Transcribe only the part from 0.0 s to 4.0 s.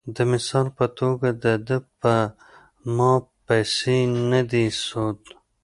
د مثال پۀ توګه د دۀ پۀ ما پېسې